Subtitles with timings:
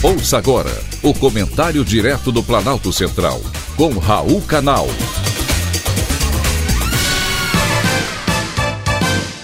[0.00, 0.70] Ouça agora
[1.02, 3.40] o comentário direto do Planalto Central,
[3.76, 4.86] com Raul Canal.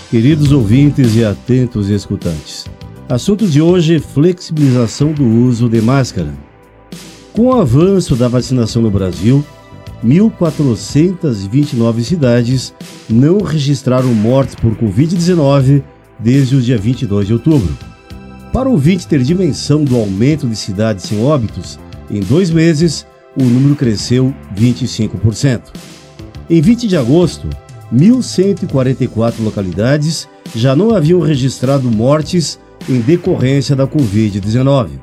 [0.08, 2.66] Queridos ouvintes e atentos escutantes,
[3.08, 6.32] assunto de hoje: flexibilização do uso de máscara.
[7.32, 9.44] Com o avanço da vacinação no Brasil,
[10.04, 12.72] 1.429 cidades
[13.10, 15.82] não registraram mortes por Covid-19
[16.16, 17.93] desde o dia 22 de outubro.
[18.54, 21.76] Para o ouvinte ter dimensão do aumento de cidades sem óbitos,
[22.08, 23.04] em dois meses
[23.36, 25.72] o número cresceu 25%.
[26.48, 27.48] Em 20 de agosto,
[27.92, 32.56] 1.144 localidades já não haviam registrado mortes
[32.88, 35.00] em decorrência da Covid-19.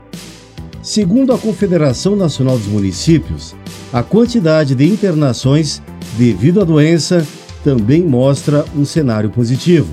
[0.81, 3.54] Segundo a Confederação Nacional dos Municípios,
[3.92, 5.81] a quantidade de internações
[6.18, 7.28] devido à doença
[7.66, 9.90] também mostra um cenário positivo.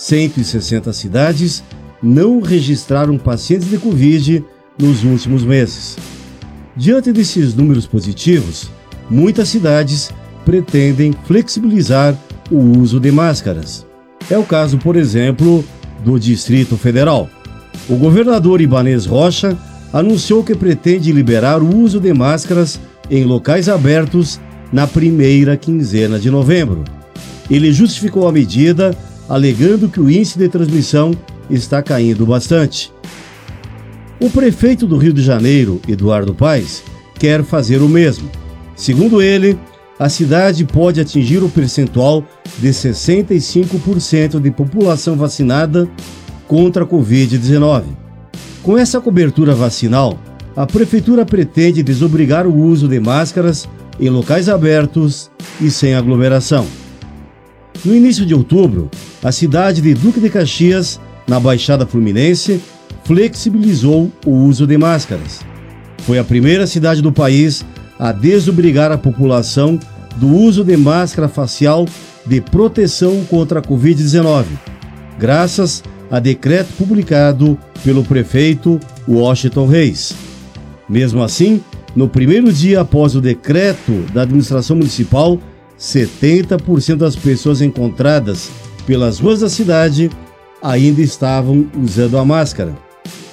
[0.00, 1.62] 1.160 cidades
[2.02, 4.42] não registraram pacientes de Covid
[4.78, 5.98] nos últimos meses.
[6.74, 8.70] Diante desses números positivos,
[9.10, 10.10] muitas cidades
[10.44, 12.16] pretendem flexibilizar
[12.50, 13.86] o uso de máscaras.
[14.30, 15.62] É o caso, por exemplo,
[16.02, 17.28] do Distrito Federal.
[17.88, 19.56] O governador Ibanez Rocha
[19.92, 24.40] anunciou que pretende liberar o uso de máscaras em locais abertos
[24.72, 26.84] na primeira quinzena de novembro.
[27.50, 28.96] Ele justificou a medida
[29.30, 31.12] alegando que o índice de transmissão
[31.48, 32.92] está caindo bastante.
[34.18, 36.82] O prefeito do Rio de Janeiro, Eduardo Paes,
[37.14, 38.28] quer fazer o mesmo.
[38.74, 39.56] Segundo ele,
[39.98, 42.24] a cidade pode atingir o percentual
[42.58, 45.88] de 65% de população vacinada
[46.48, 47.84] contra a Covid-19.
[48.62, 50.18] Com essa cobertura vacinal,
[50.56, 53.68] a prefeitura pretende desobrigar o uso de máscaras
[54.00, 56.66] em locais abertos e sem aglomeração.
[57.84, 58.90] No início de outubro,
[59.22, 62.60] a cidade de Duque de Caxias, na Baixada Fluminense,
[63.04, 65.40] flexibilizou o uso de máscaras.
[65.98, 67.64] Foi a primeira cidade do país
[67.98, 69.78] a desobrigar a população
[70.16, 71.86] do uso de máscara facial
[72.26, 74.44] de proteção contra a Covid-19,
[75.18, 80.14] graças a decreto publicado pelo prefeito Washington Reis.
[80.88, 81.62] Mesmo assim,
[81.94, 85.38] no primeiro dia após o decreto da administração municipal,
[85.78, 88.50] 70% das pessoas encontradas
[88.90, 90.10] pelas ruas da cidade
[90.60, 92.76] ainda estavam usando a máscara.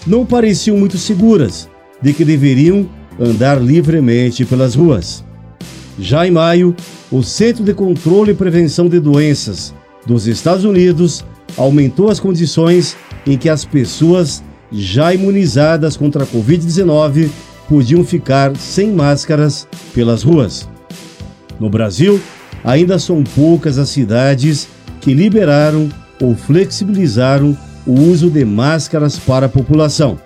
[0.05, 1.67] Não pareciam muito seguras
[1.99, 2.87] de que deveriam
[3.19, 5.23] andar livremente pelas ruas.
[5.97, 6.75] Já em maio,
[7.11, 9.73] o Centro de Controle e Prevenção de Doenças
[10.05, 11.25] dos Estados Unidos
[11.57, 12.95] aumentou as condições
[13.25, 17.29] em que as pessoas já imunizadas contra a Covid-19
[17.67, 20.69] podiam ficar sem máscaras pelas ruas.
[21.59, 22.21] No Brasil,
[22.63, 24.76] ainda são poucas as cidades
[25.07, 25.87] que liberaram
[26.21, 30.19] ou flexibilizaram o uso de máscaras para a população,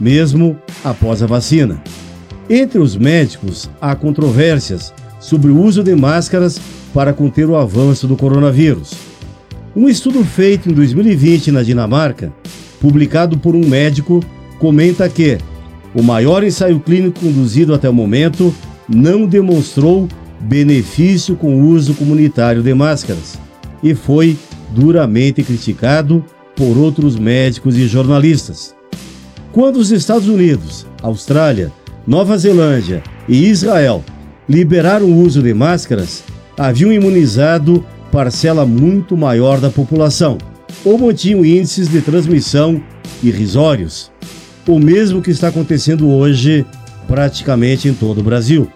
[0.00, 1.80] mesmo após a vacina.
[2.50, 6.60] Entre os médicos, há controvérsias sobre o uso de máscaras
[6.92, 8.94] para conter o avanço do coronavírus.
[9.76, 12.32] Um estudo feito em 2020 na Dinamarca,
[12.80, 14.20] publicado por um médico,
[14.58, 15.38] comenta que
[15.94, 18.52] o maior ensaio clínico conduzido até o momento
[18.88, 20.08] não demonstrou
[20.40, 23.45] benefício com o uso comunitário de máscaras
[23.90, 24.36] e foi
[24.74, 26.24] duramente criticado
[26.56, 28.74] por outros médicos e jornalistas.
[29.52, 31.72] Quando os Estados Unidos, Austrália,
[32.06, 34.04] Nova Zelândia e Israel
[34.48, 36.24] liberaram o uso de máscaras,
[36.58, 40.38] haviam imunizado parcela muito maior da população,
[40.84, 42.82] ou mantinham índices de transmissão
[43.22, 44.10] irrisórios,
[44.66, 46.66] o mesmo que está acontecendo hoje
[47.06, 48.68] praticamente em todo o Brasil.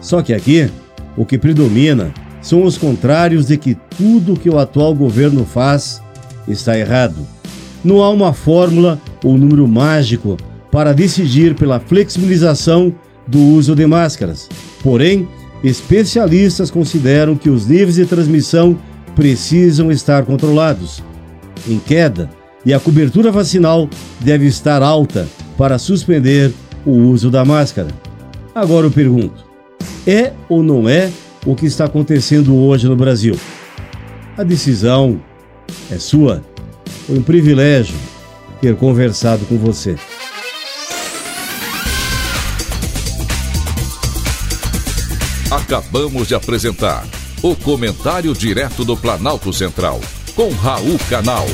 [0.00, 0.70] Só que aqui,
[1.16, 2.12] o que predomina
[2.44, 6.02] são os contrários de que tudo que o atual governo faz
[6.46, 7.26] está errado.
[7.82, 10.36] Não há uma fórmula ou número mágico
[10.70, 12.94] para decidir pela flexibilização
[13.26, 14.46] do uso de máscaras.
[14.82, 15.26] Porém,
[15.62, 18.78] especialistas consideram que os níveis de transmissão
[19.16, 21.02] precisam estar controlados,
[21.66, 22.28] em queda,
[22.66, 23.88] e a cobertura vacinal
[24.20, 25.26] deve estar alta
[25.56, 26.52] para suspender
[26.84, 27.88] o uso da máscara.
[28.54, 29.46] Agora eu pergunto:
[30.06, 31.10] é ou não é
[31.44, 33.38] o que está acontecendo hoje no Brasil?
[34.36, 35.20] A decisão
[35.90, 36.42] é sua.
[37.06, 37.96] Foi um privilégio
[38.60, 39.96] ter conversado com você.
[45.50, 47.06] Acabamos de apresentar
[47.42, 50.00] o Comentário Direto do Planalto Central,
[50.34, 51.46] com Raul Canal.